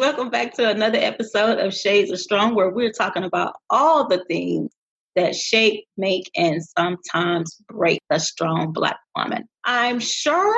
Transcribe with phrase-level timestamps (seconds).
[0.00, 4.24] welcome back to another episode of Shades of Strong, where we're talking about all the
[4.24, 4.72] things
[5.14, 9.46] that shape, make, and sometimes break a strong Black woman.
[9.62, 10.54] I'm Cheryl.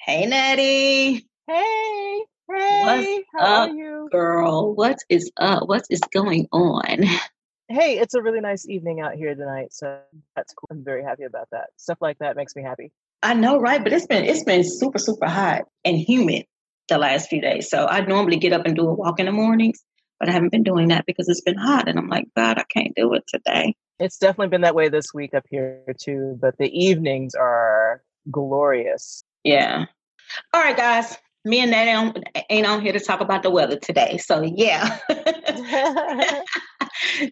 [0.00, 1.26] Hey, Natty.
[1.48, 4.08] Hey, hey, What's how up, are you?
[4.12, 5.68] Girl, what is up?
[5.68, 7.02] What is going on?
[7.68, 9.98] Hey, it's a really nice evening out here tonight, so
[10.36, 10.68] that's cool.
[10.70, 11.70] I'm very happy about that.
[11.78, 12.92] Stuff like that makes me happy.
[13.24, 13.82] I know, right?
[13.82, 16.44] But it's been it's been super, super hot and humid
[16.92, 17.70] the last few days.
[17.70, 19.82] So I'd normally get up and do a walk in the mornings,
[20.20, 21.88] but I haven't been doing that because it's been hot.
[21.88, 23.74] And I'm like, God, I can't do it today.
[23.98, 29.24] It's definitely been that way this week up here too, but the evenings are glorious.
[29.44, 29.86] Yeah.
[30.52, 31.16] All right, guys.
[31.44, 32.20] Me and Natty
[32.50, 34.18] ain't on here to talk about the weather today.
[34.18, 34.98] So yeah.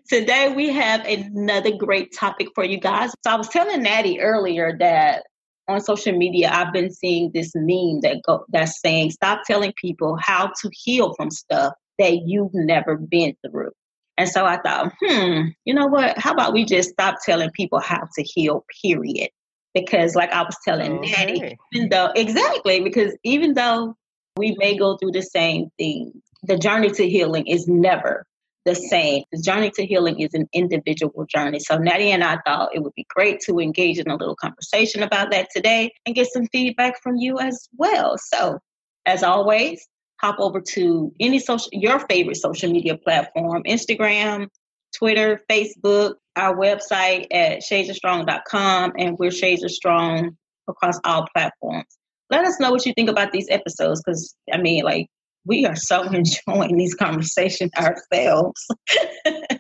[0.08, 3.12] Today we have another great topic for you guys.
[3.22, 5.24] So I was telling Natty earlier that
[5.70, 10.18] on social media I've been seeing this meme that go that's saying stop telling people
[10.20, 13.70] how to heal from stuff that you've never been through.
[14.18, 16.18] And so I thought, hmm, you know what?
[16.18, 19.30] How about we just stop telling people how to heal, period?
[19.74, 21.58] Because like I was telling Natty, Okay.
[21.72, 23.96] even though exactly, because even though
[24.36, 26.12] we may go through the same thing,
[26.42, 28.26] the journey to healing is never
[28.64, 29.24] the same.
[29.32, 31.60] The journey to healing is an individual journey.
[31.60, 35.02] So Natty and I thought it would be great to engage in a little conversation
[35.02, 38.16] about that today and get some feedback from you as well.
[38.18, 38.58] So
[39.06, 39.86] as always,
[40.20, 44.48] hop over to any social your favorite social media platform, Instagram,
[44.96, 50.36] Twitter, Facebook, our website at shadesofstrong.com, and we're Shades of Strong
[50.68, 51.86] across all platforms.
[52.28, 55.08] Let us know what you think about these episodes because, I mean, like,
[55.44, 58.66] we are so enjoying these conversations ourselves.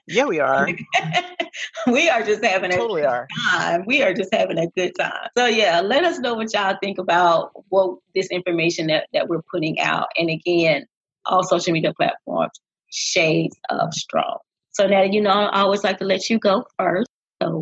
[0.06, 0.68] Yeah, we are.
[1.86, 3.26] we are just having a totally are.
[3.50, 3.84] time.
[3.86, 5.28] We are just having a good time.
[5.36, 9.42] So yeah, let us know what y'all think about what this information that, that we're
[9.50, 10.06] putting out.
[10.16, 10.86] And again,
[11.26, 12.52] all social media platforms,
[12.92, 14.38] Shades of Strong.
[14.72, 17.10] So now you know I always like to let you go first.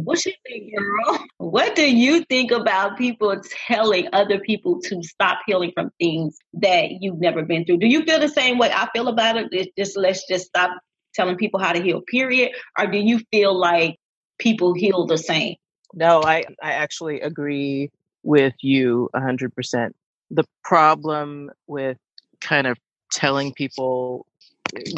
[0.08, 1.26] What you think, girl?
[1.36, 6.92] What do you think about people telling other people to stop healing from things that
[7.02, 7.76] you've never been through?
[7.76, 9.48] Do you feel the same way I feel about it?
[9.52, 10.70] It's just let's just stop
[11.12, 12.52] telling people how to heal, period?
[12.78, 13.98] Or do you feel like
[14.38, 15.56] people heal the same?
[15.92, 17.90] No, I, I actually agree
[18.22, 19.90] with you 100%.
[20.30, 21.98] The problem with
[22.40, 22.78] kind of
[23.12, 24.24] telling people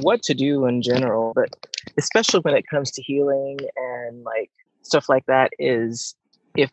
[0.02, 1.48] what to do in general, but
[1.98, 4.50] especially when it comes to healing and like
[4.82, 6.14] stuff like that, is
[6.56, 6.70] if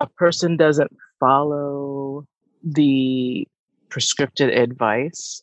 [0.00, 2.26] a person doesn't follow
[2.62, 3.46] the
[3.88, 5.42] prescriptive advice,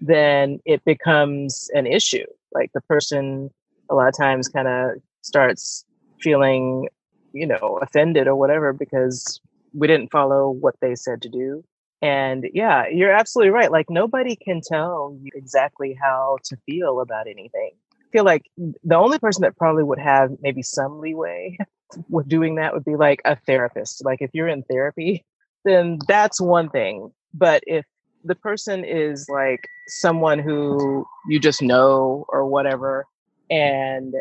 [0.00, 2.26] then it becomes an issue.
[2.52, 3.50] Like the person
[3.90, 4.90] a lot of times kind of
[5.22, 5.84] starts
[6.20, 6.88] feeling,
[7.32, 9.40] you know, offended or whatever because
[9.72, 11.64] we didn't follow what they said to do.
[12.02, 13.72] And yeah, you're absolutely right.
[13.72, 17.72] Like nobody can tell you exactly how to feel about anything.
[18.14, 21.58] Feel like the only person that probably would have maybe some leeway
[22.08, 24.04] with doing that would be like a therapist.
[24.04, 25.24] Like if you're in therapy,
[25.64, 27.10] then that's one thing.
[27.34, 27.84] But if
[28.22, 33.04] the person is like someone who you just know or whatever,
[33.50, 34.14] and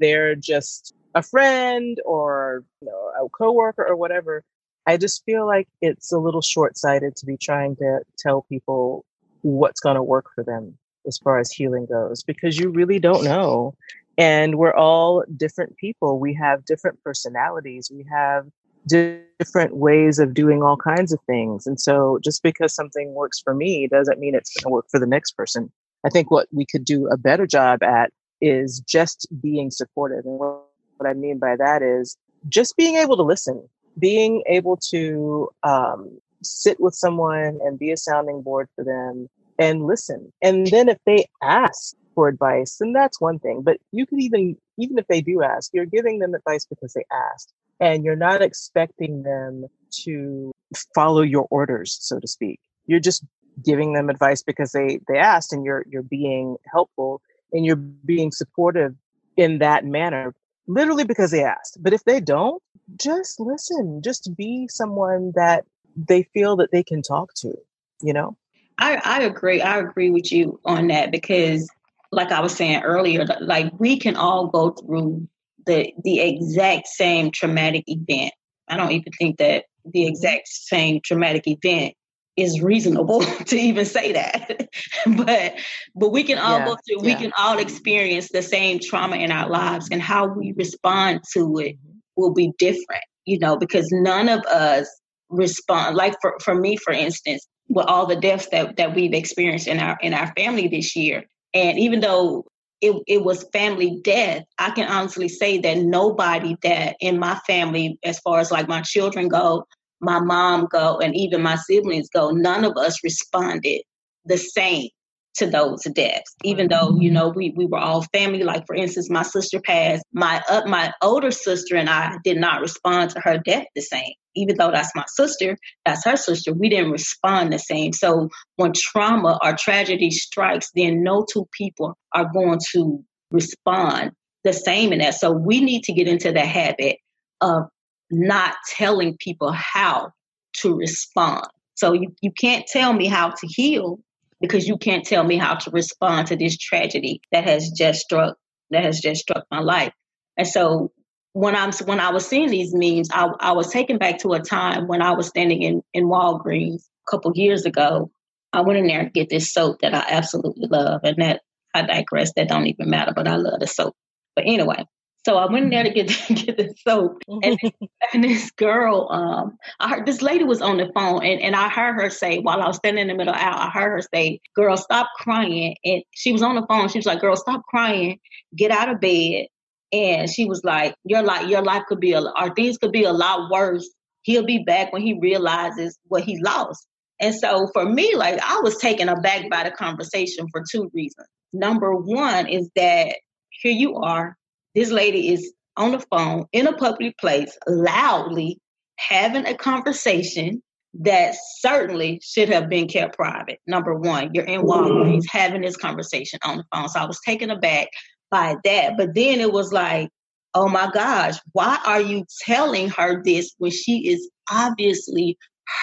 [0.00, 4.42] they're just a friend or you know, a coworker or whatever,
[4.88, 9.04] I just feel like it's a little short-sighted to be trying to tell people
[9.42, 13.24] what's going to work for them as far as healing goes because you really don't
[13.24, 13.74] know.
[14.18, 16.18] And we're all different people.
[16.18, 17.90] We have different personalities.
[17.92, 18.46] We have
[18.86, 21.66] di- different ways of doing all kinds of things.
[21.66, 24.98] And so just because something works for me doesn't mean it's going to work for
[24.98, 25.70] the next person.
[26.04, 30.24] I think what we could do a better job at is just being supportive.
[30.24, 30.62] And what,
[30.96, 32.16] what I mean by that is
[32.48, 33.68] just being able to listen,
[33.98, 39.28] being able to um, sit with someone and be a sounding board for them
[39.58, 40.32] and listen.
[40.42, 43.62] And then if they ask for advice, then that's one thing.
[43.62, 47.04] But you could even, even if they do ask, you're giving them advice because they
[47.12, 49.66] asked and you're not expecting them
[50.04, 50.52] to
[50.94, 52.58] follow your orders, so to speak.
[52.86, 53.24] You're just
[53.64, 57.20] giving them advice because they, they asked and you're, you're being helpful
[57.52, 58.94] and you're being supportive
[59.36, 60.34] in that manner,
[60.66, 61.78] literally because they asked.
[61.82, 62.62] But if they don't,
[62.98, 65.64] just listen, just be someone that
[65.96, 67.54] they feel that they can talk to,
[68.02, 68.36] you know?
[68.78, 69.60] I, I agree.
[69.60, 71.68] I agree with you on that because,
[72.12, 75.28] like I was saying earlier, like we can all go through
[75.66, 78.32] the the exact same traumatic event.
[78.68, 80.08] I don't even think that the mm-hmm.
[80.08, 81.94] exact same traumatic event
[82.36, 84.68] is reasonable to even say that.
[85.16, 85.54] but
[85.94, 87.02] but we can all Yeah, go through.
[87.02, 87.18] We yeah.
[87.18, 91.76] can all experience the same trauma in our lives, and how we respond to it
[91.76, 91.98] mm-hmm.
[92.16, 93.04] will be different.
[93.24, 94.88] You know, because none of us
[95.30, 95.96] respond.
[95.96, 99.78] Like for for me, for instance, with all the deaths that, that we've experienced in
[99.78, 101.24] our in our family this year.
[101.54, 102.44] And even though
[102.80, 107.98] it, it was family death, I can honestly say that nobody that in my family,
[108.04, 109.66] as far as like my children go,
[110.00, 113.82] my mom go, and even my siblings go, none of us responded
[114.26, 114.88] the same
[115.36, 118.42] to those deaths even though you know we, we were all family.
[118.42, 122.60] Like for instance my sister passed my uh, my older sister and i did not
[122.60, 124.12] respond to her death the same.
[124.34, 127.92] Even though that's my sister that's her sister we didn't respond the same.
[127.92, 134.12] So when trauma or tragedy strikes then no two people are going to respond
[134.44, 135.14] the same in that.
[135.14, 136.98] So we need to get into the habit
[137.40, 137.64] of
[138.10, 140.12] not telling people how
[140.60, 141.46] to respond.
[141.74, 143.98] So you, you can't tell me how to heal
[144.40, 148.36] because you can't tell me how to respond to this tragedy that has just struck
[148.70, 149.92] that has just struck my life.
[150.36, 150.92] And so
[151.32, 154.40] when I'm when I was seeing these memes, I, I was taken back to a
[154.40, 158.10] time when I was standing in in Walgreens a couple years ago.
[158.52, 161.42] I went in there to get this soap that I absolutely love, and that
[161.74, 162.32] I digress.
[162.36, 163.94] That don't even matter, but I love the soap.
[164.34, 164.86] But anyway,
[165.26, 167.58] so I went in there to get get the soap, and,
[168.14, 171.68] and this girl, um, I heard this lady was on the phone, and, and I
[171.68, 174.38] heard her say while I was standing in the middle aisle, I heard her say,
[174.54, 176.88] "Girl, stop crying." And she was on the phone.
[176.88, 178.20] She was like, "Girl, stop crying.
[178.56, 179.46] Get out of bed."
[179.92, 183.02] And she was like, "Your life, your life could be a, or things could be
[183.02, 183.88] a lot worse.
[184.22, 186.86] He'll be back when he realizes what he lost."
[187.18, 191.26] And so for me, like I was taken aback by the conversation for two reasons.
[191.52, 193.16] Number one is that
[193.50, 194.36] here you are
[194.76, 198.60] this lady is on the phone in a public place loudly
[198.98, 200.62] having a conversation
[201.00, 203.58] that certainly should have been kept private.
[203.66, 204.68] Number one, you're in mm-hmm.
[204.68, 206.88] Walgreens having this conversation on the phone.
[206.88, 207.88] So I was taken aback
[208.30, 208.96] by that.
[208.96, 210.10] But then it was like,
[210.54, 215.38] oh my gosh, why are you telling her this when she is obviously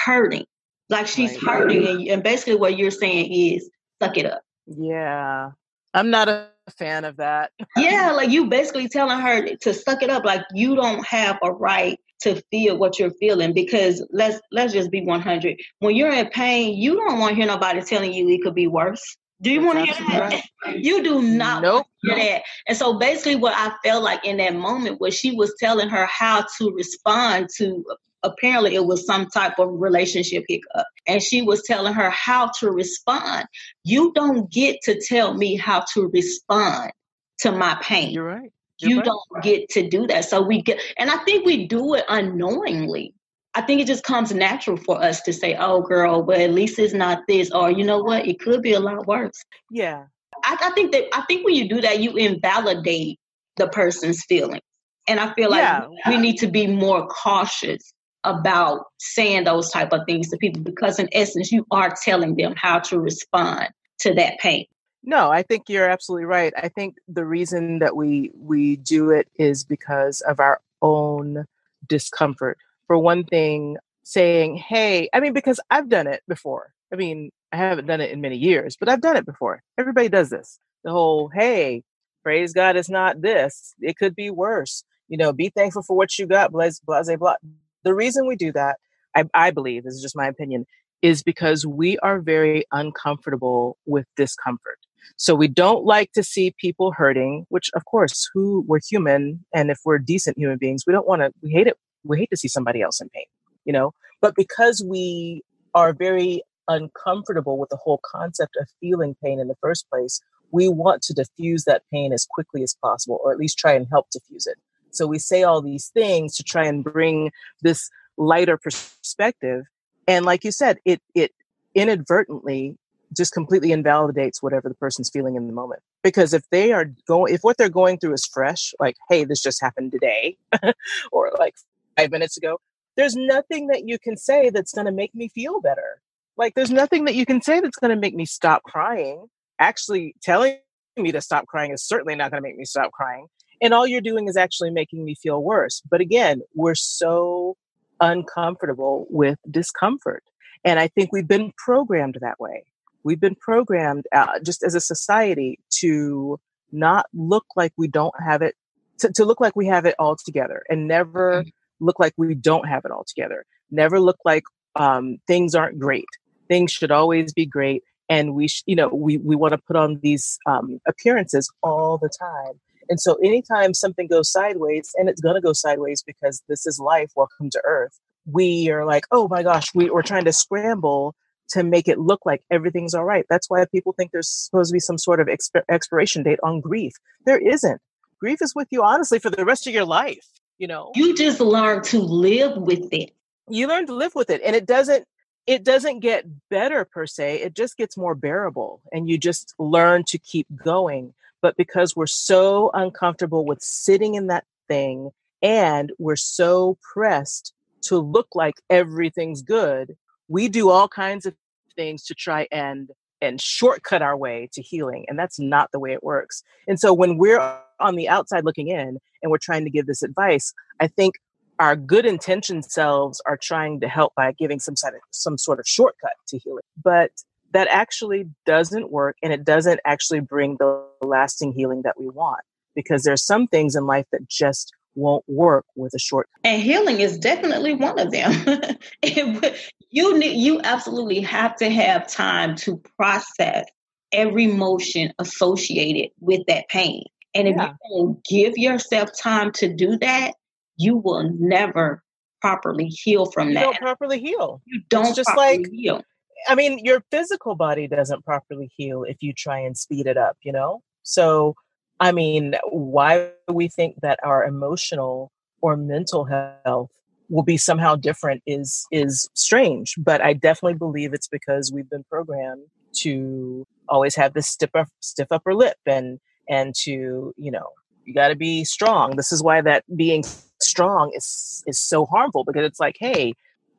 [0.06, 0.46] hurting?
[0.89, 1.88] Like she's hurting.
[1.88, 3.69] And, and basically what you're saying is
[4.01, 4.42] suck it up.
[4.68, 5.51] Yeah.
[5.94, 7.51] I'm not a fan of that.
[7.77, 10.25] yeah, like you basically telling her to suck it up.
[10.25, 14.92] Like you don't have a right to feel what you're feeling because let's let's just
[14.92, 15.60] be 100.
[15.80, 18.68] When you're in pain, you don't want to hear nobody telling you it could be
[18.68, 19.18] worse.
[19.42, 20.44] Do you want to hear that?
[20.77, 21.86] You do not nope.
[22.01, 22.44] hear that.
[22.68, 26.06] And so basically what I felt like in that moment was she was telling her
[26.06, 27.83] how to respond to
[28.24, 30.86] apparently it was some type of relationship hiccup.
[31.08, 33.46] And she was telling her how to respond.
[33.84, 36.92] You don't get to tell me how to respond
[37.40, 38.12] to my pain.
[38.12, 38.52] You're right.
[38.80, 39.06] You're you right.
[39.06, 40.25] don't get to do that.
[40.25, 43.14] So we get, and I think we do it unknowingly.
[43.56, 46.80] I think it just comes natural for us to say, oh, girl, but at least
[46.80, 47.52] it's not this.
[47.52, 48.28] Or, you know what?
[48.28, 49.40] It could be a lot worse.
[49.70, 50.06] Yeah.
[50.44, 53.20] I, I think that, I think when you do that, you invalidate
[53.58, 54.64] the person's feelings.
[55.08, 55.88] And I feel like yeah.
[56.08, 57.94] we need to be more cautious
[58.24, 62.54] about saying those type of things to people because in essence you are telling them
[62.56, 64.66] how to respond to that pain.
[65.04, 66.54] No i think you're absolutely right.
[66.58, 71.46] I think the reason that we we do it is because of our own
[71.88, 72.58] discomfort.
[72.88, 76.74] For one thing saying hey i mean because i've done it before.
[76.92, 79.62] I mean i haven't done it in many years but i've done it before.
[79.77, 80.60] Everybody does this.
[80.84, 81.84] The whole hey
[82.24, 83.75] praise god it's not this.
[83.82, 84.84] It could be worse.
[85.10, 87.36] You know be thankful for what you got blah blah blah
[87.84, 88.78] the reason we do that,
[89.16, 90.66] I, I believe, this is just my opinion,
[91.02, 94.80] is because we are very uncomfortable with discomfort.
[95.18, 99.70] So we don't like to see people hurting, which of course, who we're human, and
[99.70, 101.32] if we're decent human beings, we don't want to.
[101.42, 101.78] We hate it.
[102.04, 103.25] We hate to see somebody else in pain,
[103.66, 103.94] you know.
[104.22, 105.42] But because we
[105.75, 110.22] are very uncomfortable with the whole concept of feeling pain in the first place,
[110.52, 113.88] we want to diffuse that pain as quickly as possible, or at least try and
[113.92, 114.58] help diffuse it.
[114.95, 117.31] So we say all these things to try and bring
[117.62, 119.65] this lighter perspective.
[120.07, 121.31] And like you said, it it
[121.75, 122.77] inadvertently
[123.15, 125.81] just completely invalidates whatever the person's feeling in the moment.
[126.03, 129.41] Because if they are going if what they're going through is fresh, like, hey, this
[129.41, 130.38] just happened today,
[131.12, 131.55] or like
[131.97, 132.59] five minutes ago,
[132.95, 136.01] there's nothing that you can say that's gonna make me feel better.
[136.38, 139.27] Like there's nothing that you can say that's gonna make me stop crying.
[139.59, 140.57] Actually telling
[140.97, 143.27] me to stop crying is certainly not going to make me stop crying
[143.63, 147.55] and all you're doing is actually making me feel worse but again we're so
[148.01, 150.24] uncomfortable with discomfort
[150.63, 152.63] and i think we've been programmed that way.
[153.03, 156.39] We've been programmed uh, just as a society to
[156.72, 158.55] not look like we don't have it
[159.00, 161.86] to, to look like we have it all together and never mm-hmm.
[161.86, 163.46] look like we don't have it all together.
[163.72, 164.43] Never look like
[164.75, 166.05] um, things aren't great.
[166.48, 169.75] Things should always be great and we sh- you know we, we want to put
[169.75, 172.60] on these um, appearances all the time
[172.90, 176.80] and so anytime something goes sideways, and it's going to go sideways because this is
[176.80, 181.16] life, welcome to earth, we are like, oh my gosh, we, we're trying to scramble
[181.50, 183.25] to make it look like everything's all right.
[183.30, 186.62] That's why people think there's supposed to be some sort of exp- expiration date on
[186.62, 186.94] grief.
[187.25, 187.82] There isn't.
[188.20, 190.25] Grief is with you honestly for the rest of your life,
[190.58, 190.92] you know.
[190.96, 193.12] You just learn to live with it.
[193.50, 195.06] You learn to live with it and it doesn't
[195.46, 197.42] it doesn't get better per se.
[197.42, 201.13] It just gets more bearable and you just learn to keep going.
[201.43, 205.12] But because we're so uncomfortable with sitting in that thing
[205.43, 209.95] and we're so pressed to look like everything's good,
[210.27, 211.35] we do all kinds of
[211.75, 212.89] things to try and
[213.21, 216.43] and shortcut our way to healing and that's not the way it works.
[216.67, 217.39] And so when we're
[217.79, 221.15] on the outside looking in and we're trying to give this advice i think
[221.59, 225.59] our good intention selves are trying to help by giving some sort of some sort
[225.59, 226.63] of shortcut to healing.
[226.83, 227.12] But
[227.53, 232.41] that actually doesn't work and it doesn't actually bring the lasting healing that we want
[232.75, 237.00] because there's some things in life that just won't work with a short and healing
[237.00, 238.67] is definitely one of them.
[239.95, 243.65] You need you absolutely have to have time to process
[244.12, 247.03] every emotion associated with that pain.
[247.36, 247.74] And if yeah.
[247.89, 250.33] you don't give yourself time to do that
[250.77, 252.03] you will never
[252.41, 253.63] properly heal from you that.
[253.63, 254.62] don't properly heal.
[254.65, 256.01] You don't it's just like heal
[256.47, 260.38] i mean your physical body doesn't properly heal if you try and speed it up
[260.43, 261.55] you know so
[262.00, 265.31] I mean, why we think that our emotional
[265.62, 266.91] or mental health
[267.29, 269.95] will be somehow different is is strange.
[269.97, 272.63] But I definitely believe it's because we've been programmed
[272.97, 276.19] to always have this stiff stiff upper lip and
[276.50, 277.69] and to you know
[278.05, 279.15] you got to be strong.
[279.15, 280.23] This is why that being
[280.59, 283.33] strong is is so harmful because it's like, hey,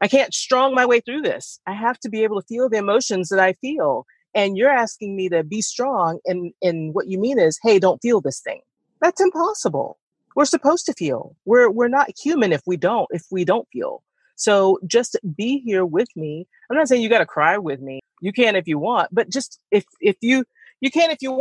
[0.05, 1.59] I can't strong my way through this.
[1.67, 5.17] I have to be able to feel the emotions that I feel and you're asking
[5.17, 8.61] me to be strong and and what you mean is hey don't feel this thing.
[9.01, 9.99] That's impossible.
[10.37, 11.35] We're supposed to feel.
[11.47, 14.03] We're we're not human if we don't if we don't feel.
[14.37, 16.47] So just be here with me.
[16.69, 18.01] I'm not saying you got to cry with me.
[18.21, 20.45] You can if you want but just if if you
[20.83, 21.33] you can if you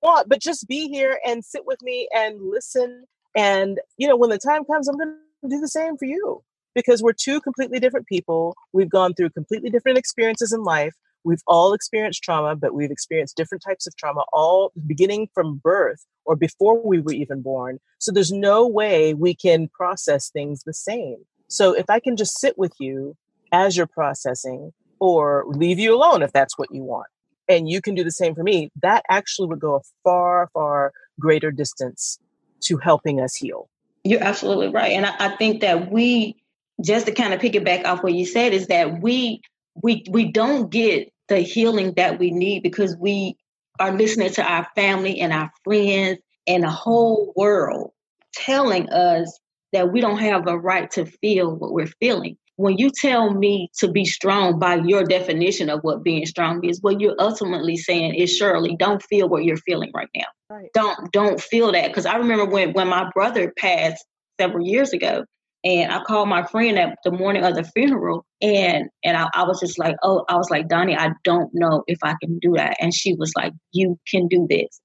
[0.00, 3.06] want but just be here and sit with me and listen.
[3.34, 6.44] And you know when the time comes i'm going to do the same for you
[6.74, 11.42] because we're two completely different people we've gone through completely different experiences in life We've
[11.46, 16.36] all experienced trauma, but we've experienced different types of trauma, all beginning from birth or
[16.36, 17.78] before we were even born.
[17.98, 21.18] So there's no way we can process things the same.
[21.48, 23.16] So if I can just sit with you
[23.52, 27.06] as you're processing or leave you alone if that's what you want,
[27.48, 30.92] and you can do the same for me, that actually would go a far, far
[31.20, 32.18] greater distance
[32.62, 33.68] to helping us heal.
[34.04, 34.92] You're absolutely right.
[34.92, 36.41] And I, I think that we,
[36.84, 39.40] just to kind of piggyback off what you said, is that we
[39.82, 43.36] we we don't get the healing that we need because we
[43.80, 47.90] are listening to our family and our friends and the whole world
[48.34, 49.38] telling us
[49.72, 52.36] that we don't have a right to feel what we're feeling.
[52.56, 56.82] When you tell me to be strong by your definition of what being strong is,
[56.82, 60.26] what you're ultimately saying is Shirley, don't feel what you're feeling right now.
[60.50, 60.68] Right.
[60.74, 61.88] Don't don't feel that.
[61.88, 64.04] Because I remember when when my brother passed
[64.38, 65.24] several years ago,
[65.64, 69.44] and I called my friend at the morning of the funeral and and I, I,
[69.44, 72.54] was just like, oh, I was like, Donnie, I don't know if I can do
[72.56, 72.76] that.
[72.80, 74.80] And she was like, You can do this.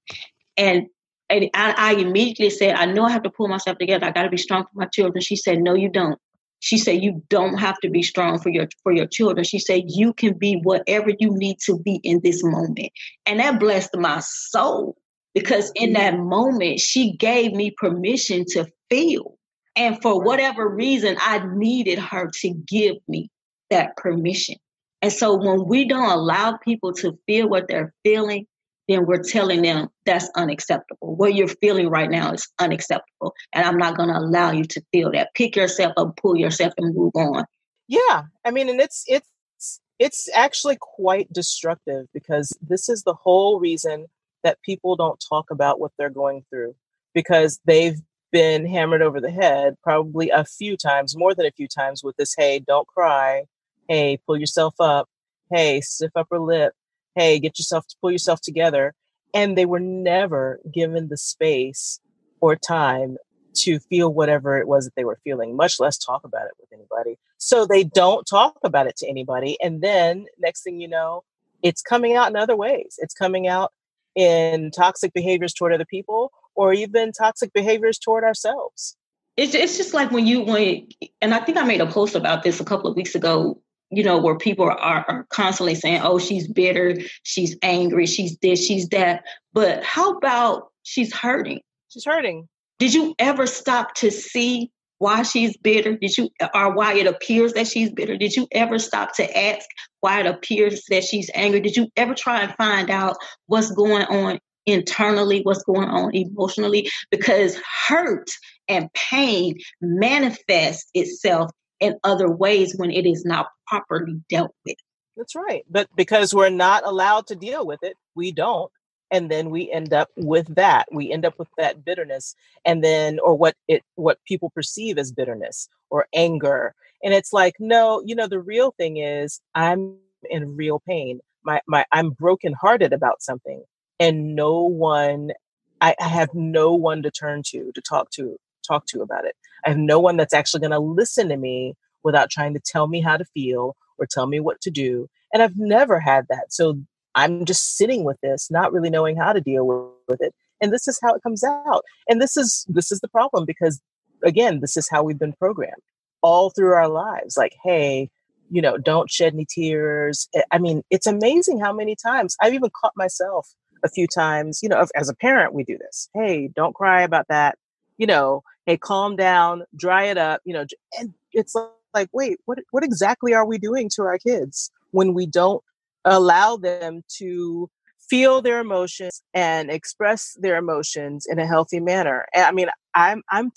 [0.56, 0.86] And
[1.30, 4.06] and I, I immediately said, I know I have to pull myself together.
[4.06, 5.20] I gotta be strong for my children.
[5.20, 6.18] She said, No, you don't.
[6.60, 9.44] She said, You don't have to be strong for your for your children.
[9.44, 12.90] She said, You can be whatever you need to be in this moment.
[13.26, 14.96] And that blessed my soul
[15.34, 15.94] because in mm.
[15.94, 19.37] that moment she gave me permission to feel
[19.78, 23.30] and for whatever reason, I needed her to give me
[23.70, 24.56] that permission.
[25.00, 28.46] And so when we don't allow people to feel what they're feeling,
[28.88, 31.14] then we're telling them that's unacceptable.
[31.14, 33.34] What you're feeling right now is unacceptable.
[33.52, 35.34] And I'm not going to allow you to feel that.
[35.34, 37.44] Pick yourself up, pull yourself, and move on.
[37.86, 38.24] Yeah.
[38.44, 44.06] I mean, and it's, it's, it's actually quite destructive because this is the whole reason
[44.42, 46.74] that people don't talk about what they're going through
[47.14, 47.98] because they've
[48.30, 52.16] been hammered over the head probably a few times, more than a few times, with
[52.16, 53.44] this hey, don't cry.
[53.88, 55.08] Hey, pull yourself up.
[55.52, 56.74] Hey, stiff upper lip.
[57.14, 58.94] Hey, get yourself to pull yourself together.
[59.34, 62.00] And they were never given the space
[62.40, 63.16] or time
[63.54, 66.72] to feel whatever it was that they were feeling, much less talk about it with
[66.72, 67.18] anybody.
[67.38, 69.56] So they don't talk about it to anybody.
[69.60, 71.24] And then next thing you know,
[71.62, 72.96] it's coming out in other ways.
[72.98, 73.72] It's coming out
[74.14, 78.96] in toxic behaviors toward other people or even toxic behaviors toward ourselves.
[79.36, 80.88] It's, it's just like when you when
[81.22, 83.62] and I think I made a post about this a couple of weeks ago.
[83.90, 88.66] You know where people are, are constantly saying, "Oh, she's bitter, she's angry, she's this,
[88.66, 89.22] she's that."
[89.54, 91.60] But how about she's hurting?
[91.88, 92.48] She's hurting.
[92.80, 95.96] Did you ever stop to see why she's bitter?
[95.96, 98.16] Did you, or why it appears that she's bitter?
[98.16, 99.66] Did you ever stop to ask
[100.00, 101.60] why it appears that she's angry?
[101.60, 104.38] Did you ever try and find out what's going on
[104.68, 106.90] internally, what's going on emotionally?
[107.10, 108.30] Because hurt
[108.68, 114.76] and pain manifests itself in other ways when it is not properly dealt with.
[115.16, 115.64] That's right.
[115.68, 118.70] But because we're not allowed to deal with it, we don't
[119.10, 122.34] and then we end up with that we end up with that bitterness
[122.64, 127.54] and then or what it what people perceive as bitterness or anger and it's like
[127.58, 129.96] no you know the real thing is i'm
[130.30, 133.64] in real pain my my i'm brokenhearted about something
[134.00, 135.32] and no one
[135.80, 138.36] I, I have no one to turn to to talk to
[138.66, 141.74] talk to about it i have no one that's actually going to listen to me
[142.04, 145.42] without trying to tell me how to feel or tell me what to do and
[145.42, 146.78] i've never had that so
[147.18, 150.34] I'm just sitting with this, not really knowing how to deal with, with it.
[150.60, 151.84] And this is how it comes out.
[152.08, 153.80] And this is this is the problem because
[154.24, 155.82] again, this is how we've been programmed
[156.22, 157.36] all through our lives.
[157.36, 158.08] Like, hey,
[158.50, 160.28] you know, don't shed any tears.
[160.34, 163.48] Eh, I mean, it's amazing how many times I've even caught myself
[163.84, 166.08] a few times, you know, as a parent, we do this.
[166.14, 167.58] Hey, don't cry about that.
[167.96, 170.64] You know, hey, calm down, dry it up, you know,
[170.98, 171.54] and it's
[171.94, 175.62] like, wait, what what exactly are we doing to our kids when we don't
[176.04, 177.70] allow them to
[178.08, 182.26] feel their emotions and express their emotions in a healthy manner.
[182.34, 183.50] I mean, I'm I'm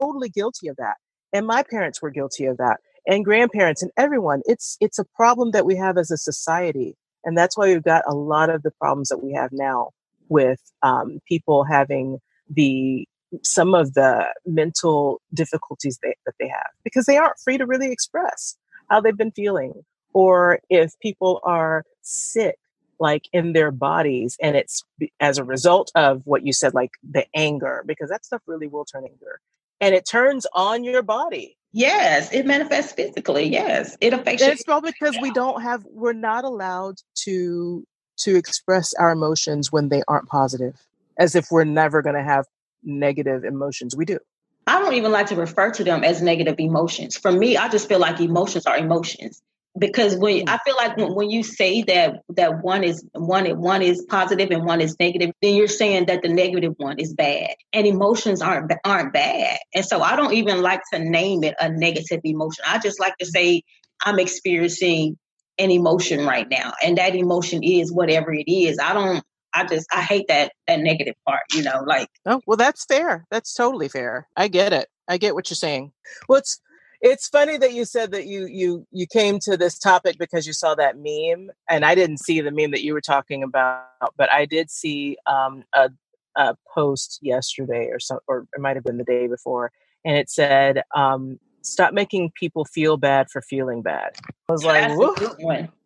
[0.00, 0.96] totally guilty of that.
[1.32, 2.78] And my parents were guilty of that.
[3.06, 4.42] And grandparents and everyone.
[4.46, 6.96] It's it's a problem that we have as a society.
[7.26, 9.90] And that's why we've got a lot of the problems that we have now
[10.28, 12.18] with um, people having
[12.48, 13.06] the
[13.42, 17.90] some of the mental difficulties they, that they have because they aren't free to really
[17.90, 18.56] express
[18.88, 19.84] how they've been feeling.
[20.14, 22.56] Or if people are sick
[22.98, 24.82] like in their bodies and it's
[25.20, 28.84] as a result of what you said like the anger because that stuff really will
[28.84, 29.40] turn anger.
[29.80, 33.96] And it turns on your body yes it manifests physically yes.
[34.00, 37.86] It affects it's probably because we don't have we're not allowed to
[38.18, 40.74] to express our emotions when they aren't positive
[41.18, 42.46] as if we're never going to have
[42.82, 43.94] negative emotions.
[43.94, 44.18] We do.
[44.66, 47.16] I don't even like to refer to them as negative emotions.
[47.16, 49.42] For me, I just feel like emotions are emotions
[49.78, 50.48] because when mm.
[50.48, 54.50] I feel like when, when you say that that one is one one is positive
[54.50, 58.42] and one is negative, then you're saying that the negative one is bad, and emotions
[58.42, 59.58] aren't aren't bad.
[59.74, 62.64] And so I don't even like to name it a negative emotion.
[62.66, 63.62] I just like to say
[64.04, 65.18] I'm experiencing
[65.58, 68.78] an emotion right now, and that emotion is whatever it is.
[68.78, 69.22] I don't.
[69.52, 71.42] I just I hate that that negative part.
[71.52, 73.26] You know, like oh well, that's fair.
[73.30, 74.28] That's totally fair.
[74.36, 74.88] I get it.
[75.08, 75.92] I get what you're saying.
[76.28, 76.60] Well, it's
[77.00, 80.52] it's funny that you said that you you you came to this topic because you
[80.52, 83.84] saw that meme and i didn't see the meme that you were talking about
[84.16, 85.90] but i did see um, a,
[86.36, 89.70] a post yesterday or so or it might have been the day before
[90.04, 94.12] and it said um, stop making people feel bad for feeling bad.
[94.48, 94.96] I was like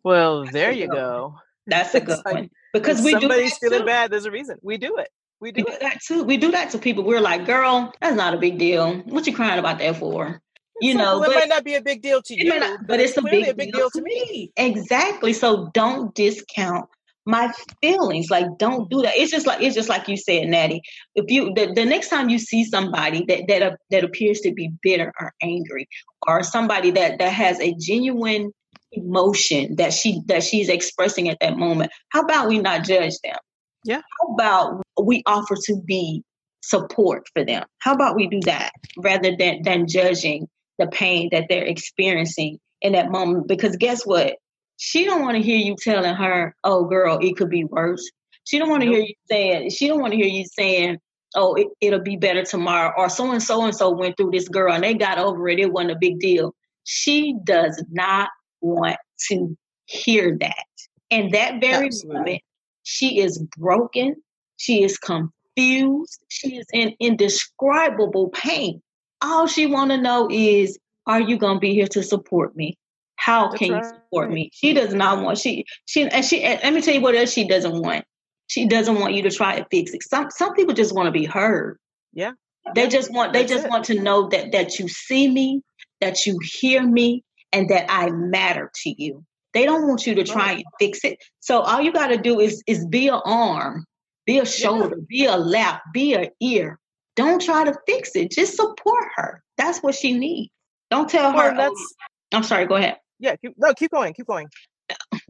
[0.03, 1.35] well there you go.
[1.67, 3.21] That's a good like, one because we do.
[3.21, 3.85] somebody's feeling too.
[3.85, 4.57] bad there's a reason.
[4.61, 5.09] We do it.
[5.39, 6.23] We do, we do that too.
[6.23, 7.03] We do that to people.
[7.03, 8.97] We're like girl that's not a big deal.
[8.99, 10.39] What you crying about that for
[10.81, 13.15] you know, well, it might not be a big deal to you, not, but it's,
[13.15, 14.13] a big, a big, deal, to me.
[14.13, 14.51] me.
[14.57, 15.33] Exactly.
[15.33, 16.89] So don't discount
[17.25, 18.29] my feelings.
[18.29, 19.15] Like, don't do that.
[19.15, 20.81] It's just like it's just like you said, Natty.
[21.15, 24.53] If you the, the next time you see somebody that that uh, that appears to
[24.53, 25.87] be bitter or angry,
[26.27, 28.51] or somebody that that has a genuine
[28.91, 33.37] emotion that she that she's expressing at that moment, how about we not judge them?
[33.85, 34.01] Yeah.
[34.19, 36.23] How about we offer to be
[36.61, 37.65] support for them?
[37.79, 40.47] How about we do that rather than than judging
[40.81, 43.47] the pain that they're experiencing in that moment.
[43.47, 44.35] Because guess what?
[44.77, 48.09] She don't want to hear you telling her, "Oh, girl, it could be worse."
[48.45, 48.95] She don't want to nope.
[48.95, 49.69] hear you saying.
[49.69, 50.97] She don't want to hear you saying,
[51.35, 54.49] "Oh, it, will be better tomorrow," or "So and so and so went through this,
[54.49, 55.59] girl, and they got over it.
[55.59, 58.29] It wasn't a big deal." She does not
[58.61, 58.97] want
[59.29, 60.65] to hear that.
[61.11, 62.17] And that very Absolutely.
[62.17, 62.41] moment,
[62.83, 64.15] she is broken.
[64.57, 66.23] She is confused.
[66.29, 68.81] She is in indescribable pain
[69.21, 72.77] all she want to know is, are you going to be here to support me?
[73.15, 73.83] How That's can right.
[73.83, 74.49] you support me?
[74.53, 76.41] She does not want she she and she.
[76.41, 78.03] And let me tell you what else she doesn't want.
[78.47, 80.03] She doesn't want you to try to fix it.
[80.03, 81.77] Some some people just want to be heard.
[82.13, 82.31] Yeah.
[82.73, 83.69] They just want they That's just it.
[83.69, 85.61] want to know that that you see me,
[85.99, 89.23] that you hear me, and that I matter to you.
[89.53, 91.19] They don't want you to try and fix it.
[91.41, 93.85] So all you got to do is is be an arm,
[94.25, 95.05] be a shoulder, yeah.
[95.07, 96.79] be a lap, be an ear,
[97.15, 98.31] don't try to fix it.
[98.31, 99.43] Just support her.
[99.57, 100.51] That's what she needs.
[100.89, 101.57] Don't tell well, her.
[101.57, 101.95] That's.
[102.33, 102.65] Oh, I'm sorry.
[102.65, 102.97] Go ahead.
[103.19, 103.35] Yeah.
[103.35, 103.73] Keep, no.
[103.73, 104.13] Keep going.
[104.13, 104.47] Keep going.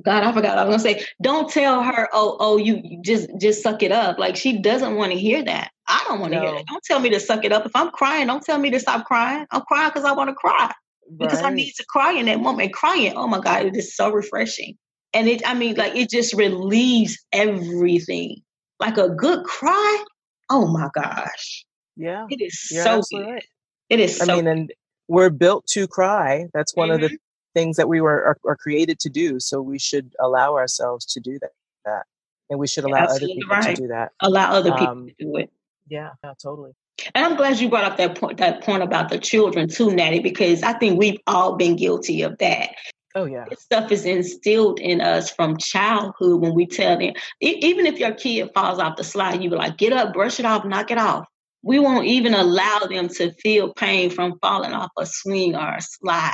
[0.03, 0.57] God, I forgot.
[0.57, 3.91] I was gonna say, don't tell her, oh, oh, you, you just just suck it
[3.91, 4.17] up.
[4.17, 5.71] Like she doesn't want to hear that.
[5.87, 6.45] I don't want to no.
[6.45, 6.65] hear that.
[6.67, 7.65] Don't tell me to suck it up.
[7.65, 9.45] If I'm crying, don't tell me to stop crying.
[9.51, 10.71] I'm crying because I want to cry.
[11.17, 11.41] Because.
[11.41, 12.73] I need to cry in that moment.
[12.73, 14.77] Crying, oh my God, it is so refreshing.
[15.13, 18.41] And it, I mean, like it just relieves everything.
[18.79, 20.03] Like a good cry,
[20.49, 21.65] oh my gosh.
[22.01, 22.25] Yeah.
[22.29, 23.25] It is so good.
[23.25, 23.45] Right.
[23.89, 24.73] It is I so mean, and
[25.07, 26.47] we're built to cry.
[26.53, 26.95] That's one mm-hmm.
[26.95, 27.15] of the mm-hmm.
[27.53, 29.39] things that we were are, are, created to do.
[29.39, 31.51] So we should allow ourselves to do that.
[31.85, 32.03] that.
[32.49, 33.75] And we should allow other people right.
[33.75, 34.13] to do that.
[34.19, 35.51] Allow other people um, to do it.
[35.87, 36.71] Yeah, yeah, totally.
[37.13, 40.19] And I'm glad you brought up that point that point about the children too, Natty,
[40.19, 42.71] because I think we've all been guilty of that.
[43.15, 43.45] Oh yeah.
[43.49, 47.13] This stuff is instilled in us from childhood when we tell them.
[47.41, 50.39] E- even if your kid falls off the slide, you be like, "Get up, brush
[50.39, 51.25] it off, knock it off."
[51.63, 55.81] We won't even allow them to feel pain from falling off a swing or a
[55.81, 56.33] slide.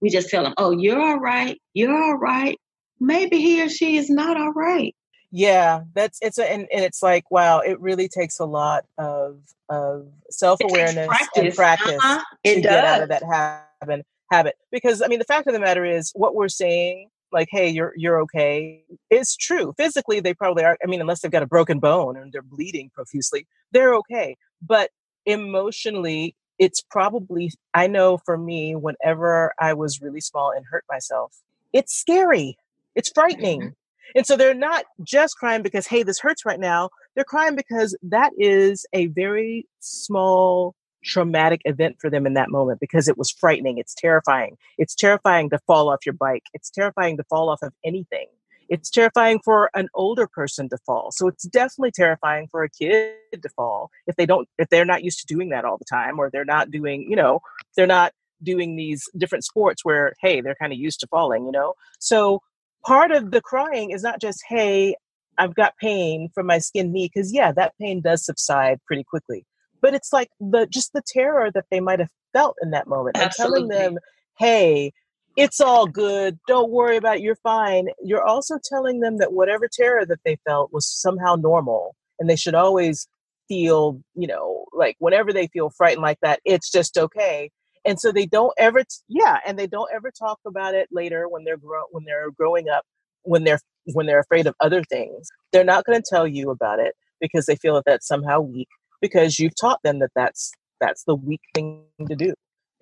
[0.00, 1.60] We just tell them, "Oh, you're all right.
[1.74, 2.58] You're all right."
[3.00, 4.94] Maybe he or she is not all right.
[5.30, 9.40] Yeah, that's it's a and, and it's like wow, it really takes a lot of
[9.68, 12.22] of self awareness and practice uh-huh.
[12.44, 12.62] to does.
[12.62, 13.22] get out of that
[13.80, 14.56] habit habit.
[14.70, 17.92] Because I mean, the fact of the matter is, what we're saying, like, "Hey, you're
[17.96, 19.74] you're okay," is true.
[19.76, 20.78] Physically, they probably are.
[20.82, 24.36] I mean, unless they've got a broken bone and they're bleeding profusely, they're okay.
[24.62, 24.90] But
[25.26, 27.50] emotionally, it's probably.
[27.72, 31.32] I know for me, whenever I was really small and hurt myself,
[31.72, 32.56] it's scary.
[32.94, 33.60] It's frightening.
[33.60, 33.70] Mm-hmm.
[34.16, 36.90] And so they're not just crying because, hey, this hurts right now.
[37.14, 42.80] They're crying because that is a very small traumatic event for them in that moment
[42.80, 43.78] because it was frightening.
[43.78, 44.56] It's terrifying.
[44.78, 46.44] It's terrifying to fall off your bike.
[46.54, 48.26] It's terrifying to fall off of anything.
[48.68, 51.10] It's terrifying for an older person to fall.
[51.12, 55.04] So it's definitely terrifying for a kid to fall if they don't if they're not
[55.04, 57.40] used to doing that all the time or they're not doing, you know,
[57.76, 61.52] they're not doing these different sports where hey, they're kind of used to falling, you
[61.52, 61.74] know.
[61.98, 62.40] So
[62.86, 64.96] part of the crying is not just hey,
[65.38, 69.46] I've got pain from my skin knee because yeah, that pain does subside pretty quickly
[69.84, 73.18] but it's like the just the terror that they might have felt in that moment
[73.18, 73.60] Absolutely.
[73.60, 73.98] and telling them
[74.38, 74.92] hey
[75.36, 77.88] it's all good don't worry about it you're fine.
[78.02, 82.36] You're also telling them that whatever terror that they felt was somehow normal and they
[82.36, 83.08] should always
[83.48, 87.50] feel you know like whenever they feel frightened like that it's just okay.
[87.86, 91.28] And so they don't ever t- yeah and they don't ever talk about it later
[91.28, 92.84] when they're grow when they're growing up
[93.22, 93.60] when they're
[93.92, 95.28] when they're afraid of other things.
[95.52, 98.68] They're not going to tell you about it because they feel that that's somehow weak
[99.00, 102.34] because you've taught them that that's that's the weak thing to do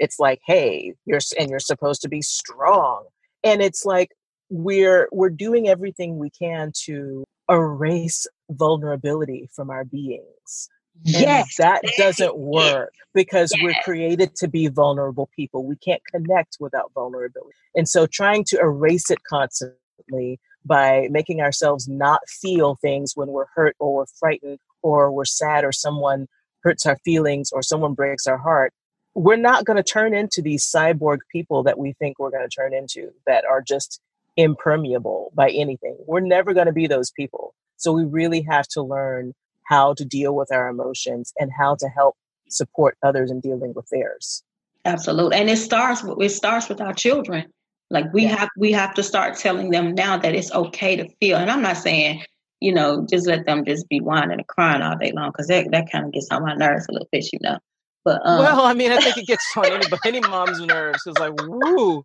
[0.03, 3.05] it's like hey you're and you're supposed to be strong.
[3.45, 4.11] And it's like
[4.51, 10.69] we're we're doing everything we can to erase vulnerability from our beings.
[11.05, 13.65] Yes and that doesn't work because yes.
[13.65, 15.65] we're created to be vulnerable people.
[15.65, 17.55] We can't connect without vulnerability.
[17.75, 23.47] And so trying to erase it constantly by making ourselves not feel things when we're
[23.55, 26.27] hurt or we're frightened or we're sad or someone
[26.63, 28.73] hurts our feelings or someone breaks our heart,
[29.15, 32.55] we're not going to turn into these cyborg people that we think we're going to
[32.55, 34.01] turn into that are just
[34.37, 35.97] impermeable by anything.
[36.07, 37.55] We're never going to be those people.
[37.77, 39.35] So we really have to learn
[39.67, 42.17] how to deal with our emotions and how to help
[42.49, 44.43] support others in dealing with theirs.
[44.85, 45.37] Absolutely.
[45.37, 47.47] And it starts it starts with our children.
[47.91, 48.37] Like we yeah.
[48.37, 51.37] have we have to start telling them now that it's okay to feel.
[51.37, 52.25] And I'm not saying
[52.63, 55.69] you know, just let them just be whining and crying all day long because that,
[55.73, 57.59] that kind of gets on my nerves a little bit, you know.
[58.05, 61.01] But um, well, I mean, I think it gets on any, any mom's nerves.
[61.07, 62.05] It's like, woo,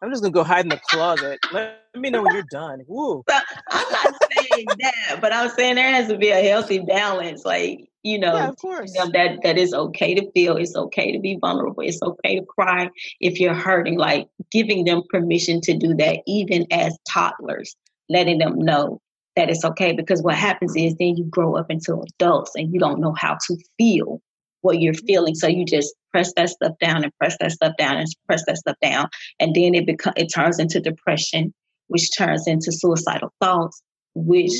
[0.00, 1.40] I'm just gonna go hide in the closet.
[1.52, 2.82] Let me know when you're done.
[2.86, 3.24] Woo.
[3.28, 3.36] So,
[3.70, 7.44] I'm not saying that, but I'm saying there has to be a healthy balance.
[7.44, 8.94] Like, you know, yeah, of course.
[8.94, 10.56] You know, that that is okay to feel.
[10.56, 11.82] It's okay to be vulnerable.
[11.82, 12.88] It's okay to cry
[13.20, 13.98] if you're hurting.
[13.98, 17.74] Like giving them permission to do that, even as toddlers,
[18.08, 19.00] letting them know
[19.34, 22.78] that it's okay because what happens is then you grow up into adults and you
[22.78, 24.20] don't know how to feel
[24.62, 25.34] what you're feeling.
[25.34, 28.56] So you just press that stuff down and press that stuff down and press that
[28.56, 29.08] stuff down.
[29.38, 31.52] And then it becomes it turns into depression
[31.88, 33.82] which turns into suicidal thoughts
[34.14, 34.52] which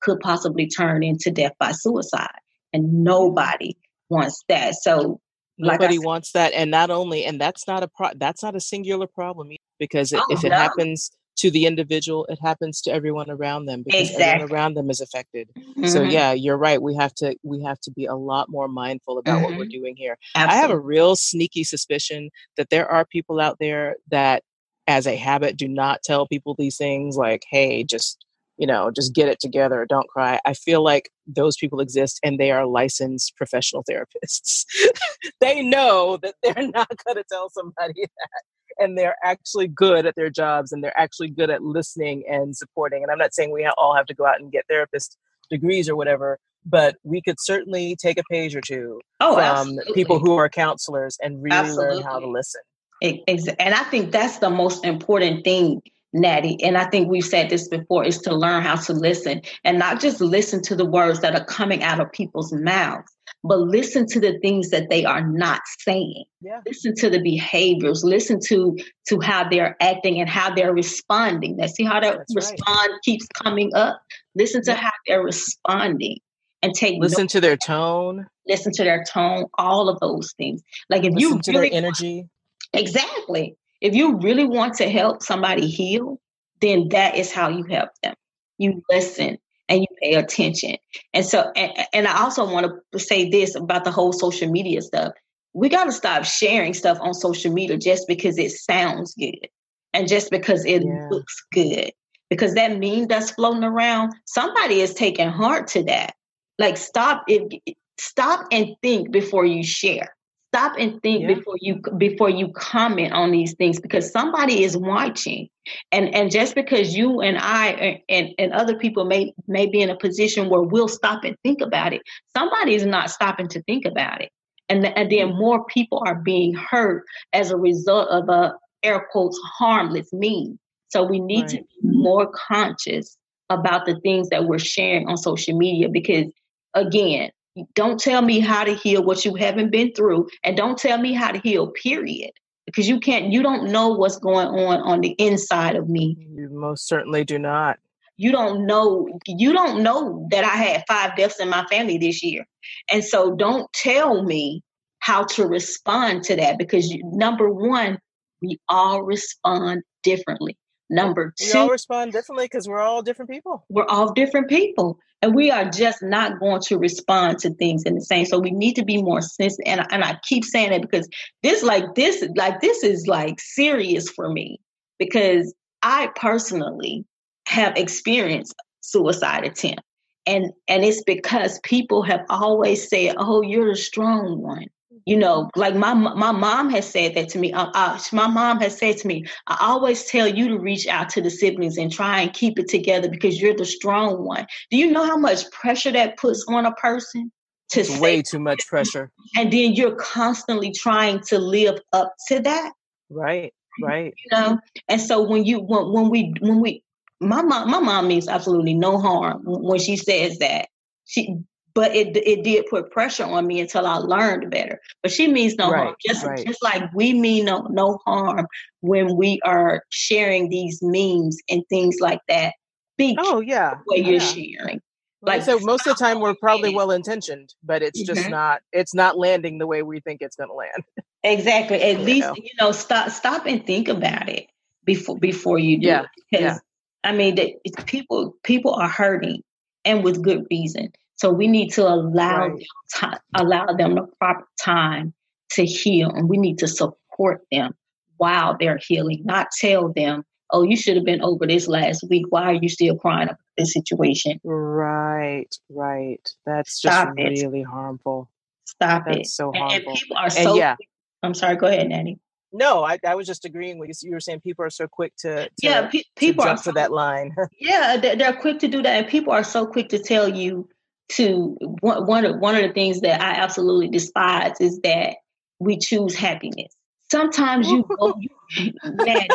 [0.00, 2.28] could possibly turn into death by suicide.
[2.72, 3.76] And nobody
[4.08, 4.74] wants that.
[4.74, 5.20] So
[5.58, 6.52] nobody like wants that.
[6.52, 10.24] And not only and that's not a pro- that's not a singular problem because oh,
[10.30, 10.56] if it no.
[10.56, 14.24] happens to the individual, it happens to everyone around them because exactly.
[14.24, 15.48] everyone around them is affected.
[15.56, 15.86] Mm-hmm.
[15.86, 16.80] So yeah, you're right.
[16.80, 19.44] We have to we have to be a lot more mindful about mm-hmm.
[19.44, 19.82] what we're mm-hmm.
[19.82, 20.18] doing here.
[20.34, 20.58] Absolutely.
[20.58, 24.42] I have a real sneaky suspicion that there are people out there that
[24.86, 28.24] as a habit do not tell people these things like, hey, just
[28.58, 30.40] you know, just get it together, don't cry.
[30.44, 34.64] I feel like those people exist and they are licensed professional therapists.
[35.40, 38.42] they know that they're not going to tell somebody that.
[38.78, 43.02] And they're actually good at their jobs and they're actually good at listening and supporting.
[43.02, 45.16] And I'm not saying we all have to go out and get therapist
[45.50, 49.94] degrees or whatever, but we could certainly take a page or two oh, from absolutely.
[49.94, 51.96] people who are counselors and really absolutely.
[51.96, 52.60] learn how to listen.
[53.02, 55.80] And I think that's the most important thing
[56.12, 59.78] Natty, and I think we've said this before, is to learn how to listen and
[59.78, 63.12] not just listen to the words that are coming out of people's mouths,
[63.44, 66.24] but listen to the things that they are not saying.
[66.40, 66.60] Yeah.
[66.66, 68.76] Listen to the behaviors, listen to
[69.08, 71.56] to how they're acting and how they're responding.
[71.56, 73.00] Now see how that That's respond right.
[73.04, 74.00] keeps coming up.
[74.34, 74.76] Listen to yeah.
[74.76, 76.18] how they're responding
[76.62, 77.32] and take listen notes.
[77.34, 78.26] to their tone.
[78.48, 80.62] Listen to their tone, all of those things.
[80.88, 82.26] Like if listen you to really, their energy.
[82.72, 83.56] Exactly.
[83.86, 86.20] If you really want to help somebody heal,
[86.60, 88.14] then that is how you help them.
[88.58, 90.76] You listen and you pay attention.
[91.14, 94.82] And so, and, and I also want to say this about the whole social media
[94.82, 95.12] stuff.
[95.52, 99.46] We got to stop sharing stuff on social media just because it sounds good
[99.94, 101.06] and just because it yeah.
[101.08, 101.92] looks good.
[102.28, 106.16] Because that meme that's floating around, somebody is taking heart to that.
[106.58, 107.62] Like, stop it,
[108.00, 110.15] stop and think before you share
[110.56, 111.34] stop and think yeah.
[111.34, 115.48] before you before you comment on these things because somebody is watching
[115.92, 119.90] and and just because you and i and, and other people may may be in
[119.90, 122.00] a position where we'll stop and think about it
[122.34, 124.30] somebody is not stopping to think about it
[124.68, 125.38] and, the, and then mm.
[125.38, 131.04] more people are being hurt as a result of a air quotes harmless meme so
[131.04, 131.50] we need right.
[131.50, 133.18] to be more conscious
[133.50, 136.32] about the things that we're sharing on social media because
[136.74, 137.30] again
[137.74, 141.12] don't tell me how to heal what you haven't been through, and don't tell me
[141.12, 142.30] how to heal, period.
[142.64, 146.16] Because you can't, you don't know what's going on on the inside of me.
[146.34, 147.78] You most certainly do not.
[148.16, 152.24] You don't know, you don't know that I had five deaths in my family this
[152.24, 152.44] year.
[152.90, 154.62] And so don't tell me
[154.98, 157.98] how to respond to that because you, number one,
[158.42, 160.56] we all respond differently.
[160.88, 163.64] Number two, we all respond differently because we're all different people.
[163.68, 167.96] We're all different people, and we are just not going to respond to things in
[167.96, 168.24] the same.
[168.26, 169.64] So we need to be more sensitive.
[169.66, 171.08] And, and I keep saying it because
[171.42, 174.60] this, like this, like this is like serious for me
[174.98, 177.04] because I personally
[177.48, 179.82] have experienced suicide attempt,
[180.24, 184.66] and and it's because people have always said, "Oh, you're the strong one."
[185.04, 188.60] You know like my my mom has said that to me uh, uh, my mom
[188.60, 191.92] has said to me i always tell you to reach out to the siblings and
[191.92, 194.46] try and keep it together because you're the strong one.
[194.70, 197.32] Do you know how much pressure that puts on a person
[197.70, 199.10] to it's way too much pressure.
[199.36, 202.72] and then you're constantly trying to live up to that?
[203.10, 204.14] Right right.
[204.24, 206.82] You know and so when you when, when we when we
[207.20, 210.68] my mom my mom means absolutely no harm when she says that.
[211.04, 211.36] She
[211.76, 214.80] but it it did put pressure on me until I learned better.
[215.02, 216.44] But she means no right, harm, just right.
[216.44, 218.46] just like we mean no no harm
[218.80, 222.54] when we are sharing these memes and things like that.
[222.96, 224.80] Be oh yeah, what you're sharing.
[225.20, 228.30] Like so, most of the time we're probably well intentioned, but it's just mm-hmm.
[228.30, 230.82] not it's not landing the way we think it's going to land.
[231.24, 231.82] Exactly.
[231.82, 232.34] At you least know.
[232.36, 234.46] you know stop stop and think about it
[234.84, 235.88] before before you do.
[235.88, 236.04] Yeah.
[236.30, 236.58] Because yeah.
[237.02, 237.50] I mean, that
[237.86, 239.42] people people are hurting
[239.84, 240.92] and with good reason.
[241.16, 242.66] So we need to allow right.
[243.00, 245.14] to, allow them the proper time
[245.52, 247.74] to heal, and we need to support them
[248.18, 249.22] while they're healing.
[249.24, 252.26] Not tell them, "Oh, you should have been over this last week.
[252.28, 256.20] Why are you still crying about this situation?" Right, right.
[256.44, 257.64] That's just Stop really it.
[257.64, 258.30] harmful.
[258.66, 259.26] Stop That's it.
[259.26, 259.76] so harmful.
[259.76, 260.54] And, and people are so.
[260.56, 260.76] yeah.
[261.22, 261.56] I'm sorry.
[261.56, 262.18] Go ahead, Natty.
[262.52, 263.94] No, I, I was just agreeing with you.
[264.10, 266.70] You were saying people are so quick to, to yeah, pe- people to are so,
[266.70, 267.34] to that line.
[267.60, 270.68] yeah, they're, they're quick to do that, and people are so quick to tell you
[271.08, 275.16] to one one of, one of the things that I absolutely despise is that
[275.58, 276.74] we choose happiness.
[277.10, 279.28] Sometimes you go, you, man,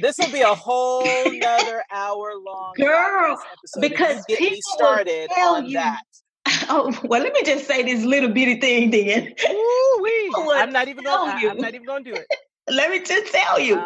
[0.00, 3.38] this will be a whole nother hour long girl
[3.80, 6.02] because get people me started on you, that.
[6.68, 9.34] Oh well, let me just say this little bitty thing then.
[9.50, 10.06] Ooh,
[10.54, 11.32] I'm not even gonna.
[11.32, 12.26] I, I'm not even gonna do it.
[12.68, 13.76] let me just tell you.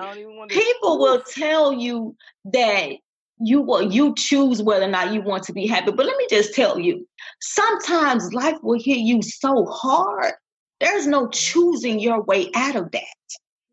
[0.49, 2.15] People will tell you
[2.45, 2.93] that
[3.41, 5.91] you will you choose whether or not you want to be happy.
[5.91, 7.07] But let me just tell you,
[7.41, 10.35] sometimes life will hit you so hard.
[10.81, 13.05] There's no choosing your way out of that.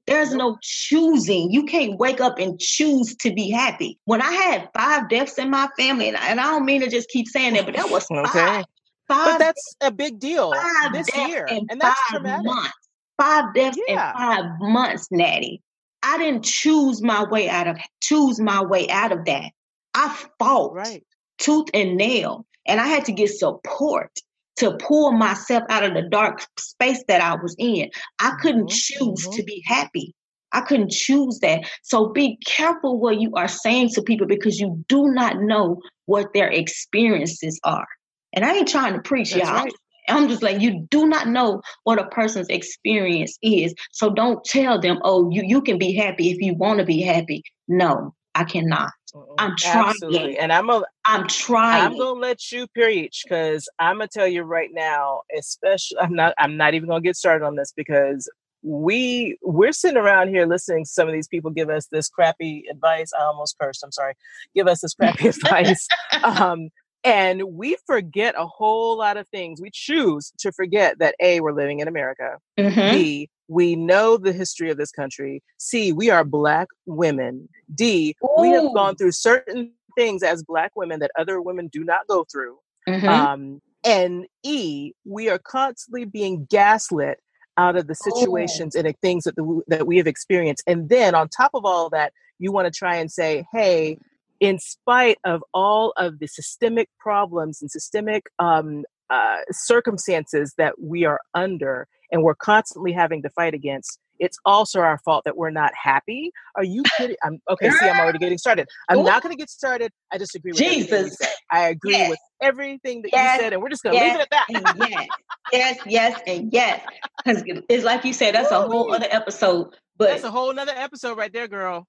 [0.08, 1.52] There's no choosing.
[1.52, 4.00] You can't wake up and choose to be happy.
[4.06, 6.90] When I had five deaths in my family, and I, and I don't mean to
[6.90, 8.26] just keep saying that, but that was five.
[8.36, 8.64] Okay.
[9.08, 10.54] Five but that's a big deal
[10.92, 12.46] this year, and that's traumatic.
[12.46, 12.74] Months.
[13.18, 14.12] Five deaths yeah.
[14.12, 15.62] in five months, Natty.
[16.04, 19.52] I didn't choose my way out of choose my way out of that.
[19.98, 21.04] I fought Right.
[21.40, 24.12] tooth and nail, and I had to get support
[24.58, 27.90] to pull myself out of the dark space that I was in.
[28.20, 29.34] I couldn't Mhm, choose mhm.
[29.38, 30.14] to be happy.
[30.52, 31.70] I couldn't choose that.
[31.84, 36.34] So be careful what you are saying to people because you do not know what
[36.34, 37.88] their experiences are.
[38.34, 39.52] And I ain't trying to preach, That's y'all.
[39.52, 39.74] right.
[40.10, 43.74] I'm just like, you do not know what a person's experience is.
[43.92, 47.02] So don't tell them, oh, you, you can be happy if you want to be
[47.02, 47.44] happy.
[47.68, 48.92] No, I cannot.
[49.16, 49.34] Mm-mm.
[49.40, 49.90] I'm trying.
[49.90, 50.38] Absolutely.
[50.38, 51.82] And I'm a I'm trying.
[51.82, 56.36] I'm gonna let you preach because I'm gonna tell you right now, especially I'm not
[56.38, 58.30] I'm not even gonna get started on this because
[58.62, 62.66] we we're sitting around here listening to some of these people give us this crappy
[62.70, 63.12] advice.
[63.18, 64.14] I almost cursed, I'm sorry.
[64.54, 65.88] Give us this crappy advice.
[66.24, 66.70] Um
[67.04, 69.62] and we forget a whole lot of things.
[69.62, 72.38] We choose to forget that A, we're living in America.
[72.58, 72.92] Mhm.
[72.92, 75.42] B, we know the history of this country.
[75.58, 77.48] C, we are Black women.
[77.74, 82.06] D, we have gone through certain things as Black women that other women do not
[82.08, 82.58] go through.
[82.88, 83.08] Mhm.
[83.08, 87.20] Um, and E, we are constantly being gaslit
[87.58, 88.10] out of the Oh.
[88.12, 90.64] situations and the things that, the, that we have experienced.
[90.68, 93.98] And then on top of all that, you want to try and say, hey,
[94.40, 101.06] in spite of all of the systemic problems and systemic um, uh, circumstances that we
[101.06, 105.52] are under and we're constantly having to fight against, it's also our fault that we're
[105.52, 106.32] not happy.
[106.56, 107.16] Are you kidding?
[107.24, 107.70] I'm okay.
[107.70, 108.68] See, I'm already getting started.
[108.90, 109.92] I'm not going to get started.
[110.12, 111.18] I disagree with Jesus.
[111.52, 112.10] I agree Yes.
[112.12, 113.38] with everything that Yes.
[113.38, 114.48] you said, and we're just going to leave it at that.
[114.90, 115.08] Yes,
[115.52, 116.82] yes, yes, and yes.
[117.24, 119.76] Because it's like you said, that's a whole other episode.
[119.98, 121.88] But That's a whole other episode right there, girl.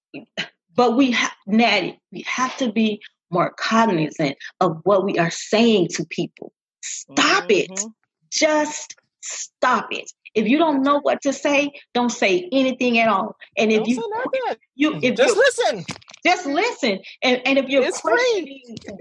[0.79, 5.89] But we have Natty, we have to be more cognizant of what we are saying
[5.89, 6.53] to people.
[6.83, 7.69] Stop it.
[7.69, 7.93] Mhm.
[8.31, 10.09] Just stop it.
[10.35, 13.35] If you don't know what to say, don't say anything at all.
[13.57, 15.85] And if Don't you you if just you listen.
[16.25, 17.01] just listen.
[17.23, 18.13] And and if you're It's free.
[18.15, 18.99] questioning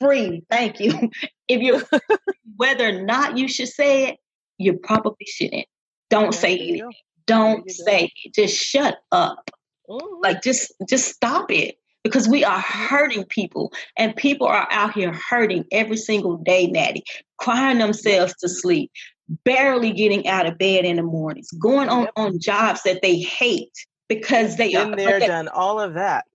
[0.00, 0.92] free, thank you.
[1.46, 1.82] If you're
[2.56, 4.16] whether or not you should say it,
[4.58, 5.66] you probably shouldn't.
[6.10, 6.92] Don't say you anything.
[7.26, 8.34] Don't say it.
[8.34, 9.50] Just shut up.
[9.88, 10.22] Mhm.
[10.22, 11.76] Like just just stop it.
[12.02, 17.02] Because we are hurting people and people are out here hurting every single day, Natty,
[17.38, 18.90] crying themselves to sleep,
[19.44, 23.72] barely getting out of bed in the mornings, going on, on jobs that they hate
[24.08, 26.26] because they Been are there, okay, done all of that.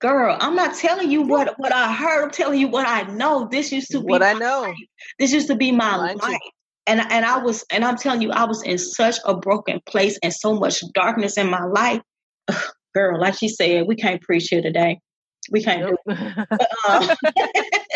[0.00, 0.36] girl.
[0.40, 3.48] I'm not telling you what, what I heard, I'm telling you what I know.
[3.50, 4.62] This used to be What I know.
[4.62, 4.76] life.
[5.18, 6.18] This used to be my too.
[6.18, 6.40] life.
[6.86, 10.18] And and I was and I'm telling you, I was in such a broken place
[10.22, 12.02] and so much darkness in my life.
[12.94, 14.98] Girl, like she said, we can't preach here today.
[15.50, 16.48] We can't do Yep.
[16.50, 17.16] but, um,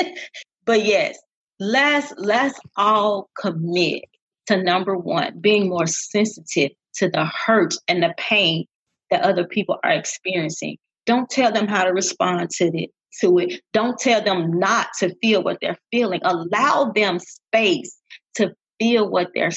[0.64, 1.18] but yes,
[1.61, 4.04] let's let's all commit
[4.46, 8.66] to number one, being more sensitive to the hurt and the pain
[9.11, 10.76] that other people are experiencing.
[11.07, 12.90] Don't tell them how to respond to it.
[13.20, 13.61] To it.
[13.72, 16.20] Don't tell them not to feel what they're feeling.
[16.24, 17.96] Allow them space
[18.37, 19.52] to feel what they're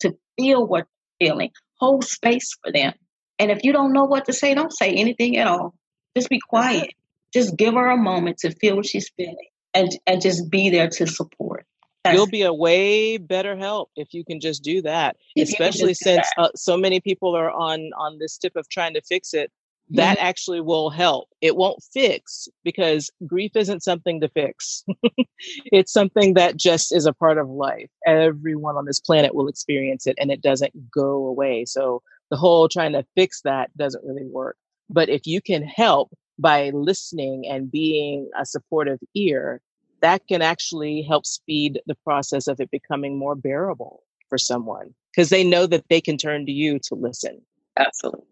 [0.00, 0.86] to feel what
[1.18, 1.50] they're feeling.
[1.78, 2.92] Hold space for them.
[3.40, 5.74] And if you don't know what to say, don't say anything at all.
[6.16, 6.92] Just be quiet
[7.32, 9.36] just give her a moment to feel what she's feeling
[9.74, 11.64] and and just be there to support.
[12.04, 15.16] That's- You'll be a way better help if you can just do that.
[15.36, 18.94] If Especially do since uh, so many people are on on this tip of trying
[18.94, 19.50] to fix it.
[19.92, 20.26] That Mm-hmm.
[20.26, 21.28] actually will help.
[21.40, 24.84] It won't fix because grief isn't something to fix.
[25.72, 27.90] it's something that just is a part of life.
[28.06, 31.64] Everyone on this planet will experience it and it doesn't go away.
[31.64, 34.56] So the whole trying to fix that doesn't really work.
[34.88, 39.60] But if you can help by listening and being a supportive ear,
[40.00, 45.28] that can actually help speed the process of it becoming more bearable for someone because
[45.28, 47.42] they know that they can turn to you to listen.
[47.76, 48.26] absolutely.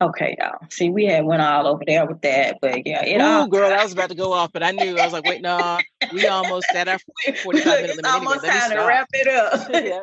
[0.00, 0.58] Okay, y'all.
[0.70, 3.72] See, we had went all over there with that, but yeah, it Oh, all girl,
[3.72, 5.78] I was about to go off, but I knew I was like, wait, no,
[6.12, 6.98] we almost at our
[7.42, 8.08] 45 minute it's limit anyway.
[8.08, 9.68] almost me time to wrap it up.
[9.84, 10.00] yeah.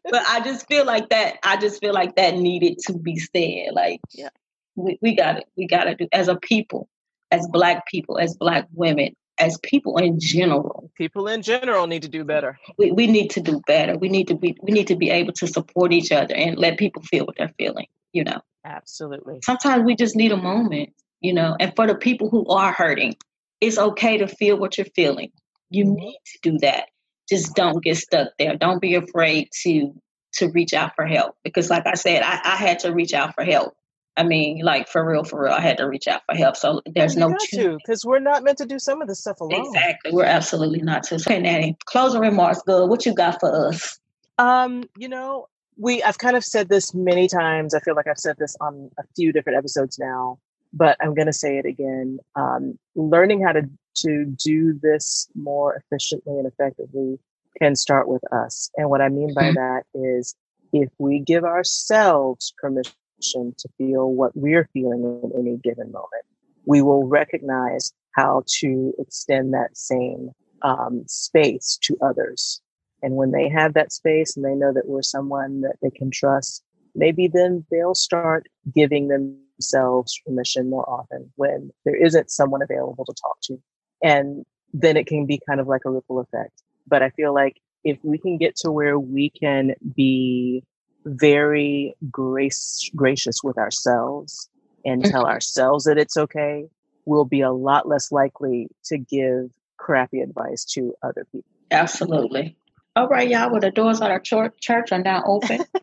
[0.10, 1.38] but I just feel like that.
[1.42, 3.72] I just feel like that needed to be said.
[3.72, 4.28] Like, Yeah.
[4.76, 5.44] we, we got it.
[5.56, 6.88] We got to do as a people,
[7.30, 10.90] as Black people, as Black women, as people in general.
[10.96, 12.58] People in general need to do better.
[12.78, 13.96] we, we need to do better.
[13.96, 16.78] We need to be we need to be able to support each other and let
[16.78, 18.40] people feel what they're feeling, you know.
[18.64, 19.40] Absolutely.
[19.44, 20.90] Sometimes we just need a moment,
[21.20, 21.56] you know.
[21.60, 23.16] And for the people who are hurting,
[23.60, 25.30] it's okay to feel what you're feeling.
[25.70, 25.94] You Mhm.
[25.96, 26.88] need to do that.
[27.28, 28.56] Just don't get stuck there.
[28.56, 29.94] Don't be afraid to
[30.38, 31.36] to reach out for help.
[31.44, 33.72] Because like I said, I, I had to reach out for help.
[34.16, 36.56] I mean, like for real, for real, I had to reach out for help.
[36.56, 39.66] So there's no to because we're not meant to do some of this stuff alone.
[39.66, 40.12] Exactly.
[40.12, 41.16] We're absolutely not to.
[41.16, 41.76] Okay, Natty.
[41.86, 42.88] Closing remarks, good.
[42.88, 43.98] What you got for us?
[44.38, 45.46] Um, you know,
[45.76, 47.74] we I've kind of said this many times.
[47.74, 50.38] I feel like I've said this on a few different episodes now.
[50.74, 52.18] but I'm going to say it again.
[52.34, 53.62] Um, learning how to
[53.96, 57.18] to do this more efficiently and effectively
[57.60, 58.70] can start with us.
[58.76, 59.54] And what I mean by mm-hmm.
[59.54, 60.34] that is
[60.72, 62.92] if we give ourselves permission
[63.56, 66.24] to feel what we're feeling in any given moment,
[66.66, 70.30] we will recognize how to extend that same
[70.62, 72.60] um, space to others.
[73.04, 76.10] And when they have that space and they know that we're someone that they can
[76.10, 83.04] trust, maybe then they'll start giving themselves permission more often when there isn't someone available
[83.04, 83.58] to talk to.
[84.02, 86.62] And then it can be kind of like a ripple effect.
[86.86, 90.64] But I feel like if we can get to where we can be
[91.04, 94.48] very grace gracious with ourselves
[94.86, 95.10] and mm-hmm.
[95.10, 96.64] tell ourselves that it's okay,
[97.04, 101.50] we'll be a lot less likely to give crappy advice to other people.
[101.70, 102.56] Absolutely.
[102.96, 103.50] All right, y'all.
[103.50, 105.64] Well, the doors of our church are now open.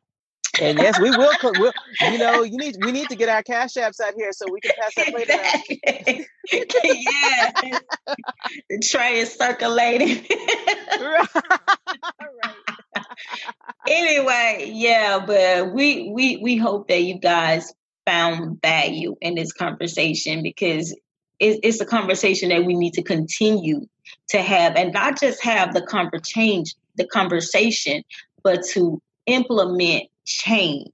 [0.60, 1.32] And yes, we will.
[1.44, 1.72] We'll,
[2.12, 4.60] you know, you need we need to get our cash apps out here so we
[4.60, 6.26] can pass that plate around.
[6.84, 7.80] yeah,
[8.70, 10.26] the tray is circulating.
[11.02, 11.28] right.
[13.88, 17.74] Anyway, yeah, but we we we hope that you guys
[18.06, 20.92] found value in this conversation because
[21.40, 23.88] it, it's a conversation that we need to continue
[24.30, 28.04] to have, and not just have the conver- change the conversation,
[28.44, 30.92] but to implement change.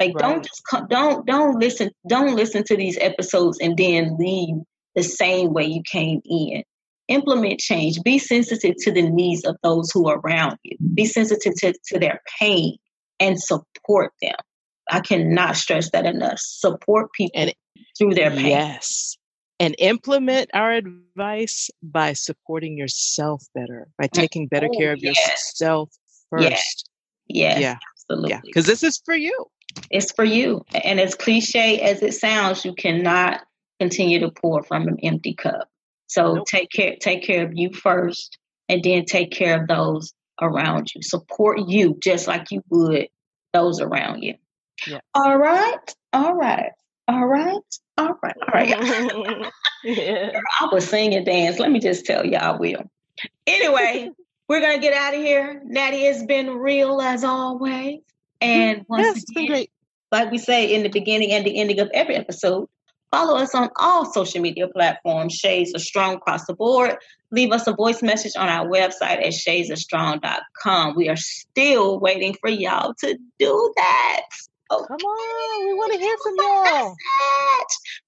[0.00, 0.22] Like right.
[0.22, 4.56] don't just don't don't listen don't listen to these episodes and then leave
[4.94, 6.62] the same way you came in.
[7.08, 8.02] Implement change.
[8.02, 10.76] Be sensitive to the needs of those who are around you.
[10.94, 12.76] Be sensitive to, to their pain
[13.20, 14.36] and support them.
[14.90, 16.38] I cannot stress that enough.
[16.38, 17.54] Support people and,
[17.98, 18.46] through their pain.
[18.46, 19.16] Yes.
[19.60, 25.16] And implement our advice by supporting yourself better, by taking better oh, care of yes.
[25.16, 25.90] yourself
[26.28, 26.42] first.
[26.42, 26.84] Yes.
[27.28, 27.60] yes.
[27.60, 27.76] Yeah.
[27.96, 28.30] Absolutely.
[28.30, 29.46] Yeah, because this is for you.
[29.90, 30.64] It's for you.
[30.84, 33.42] And as cliche as it sounds, you cannot
[33.80, 35.68] continue to pour from an empty cup.
[36.06, 36.46] So nope.
[36.46, 38.38] take care take care of you first
[38.68, 41.02] and then take care of those around you.
[41.02, 43.08] Support you just like you would
[43.52, 44.34] those around you.
[44.86, 45.00] Yeah.
[45.14, 45.94] All right.
[46.12, 46.72] All right.
[47.08, 47.60] All right.
[47.98, 48.36] All right.
[48.40, 49.52] All right.
[49.84, 50.40] yeah.
[50.60, 51.58] I was singing dance.
[51.58, 52.90] Let me just tell you, I will.
[53.46, 54.10] Anyway,
[54.48, 55.62] we're gonna get out of here.
[55.64, 58.00] Natty has been real as always.
[58.40, 59.66] And once yes, again,
[60.10, 62.68] like we say in the beginning and the ending of every episode,
[63.10, 65.34] follow us on all social media platforms.
[65.34, 66.96] Shades of Strong across the board.
[67.30, 70.94] Leave us a voice message on our website at shadesofstrong.com.
[70.96, 74.22] We are still waiting for y'all to do that.
[74.74, 75.66] Oh, come on.
[75.66, 76.96] We want to hear from y'all.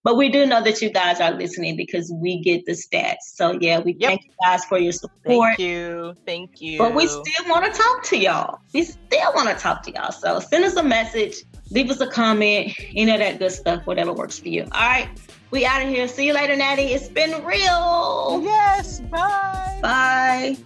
[0.02, 3.34] But we do know that you guys are listening because we get the stats.
[3.34, 4.10] So, yeah, we yep.
[4.10, 5.56] thank you guys for your support.
[5.56, 6.14] Thank you.
[6.24, 6.78] Thank you.
[6.78, 8.58] But we still want to talk to y'all.
[8.72, 10.12] We still want to talk to y'all.
[10.12, 11.36] So, send us a message,
[11.70, 14.62] leave us a comment, any of that good stuff, whatever works for you.
[14.62, 15.08] All right.
[15.50, 16.08] We out of here.
[16.08, 16.82] See you later, Natty.
[16.82, 18.40] It's been real.
[18.42, 19.00] Yes.
[19.00, 19.78] Bye.
[19.80, 20.56] Bye.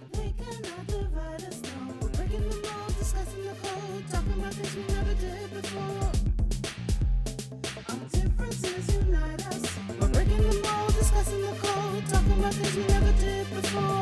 [12.51, 14.00] Things we never did before.